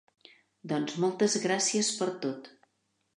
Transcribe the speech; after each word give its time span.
Doncs 0.71 0.95
moltes 1.03 1.37
gràcies 1.43 1.91
per 1.99 2.09
tot! 2.25 2.49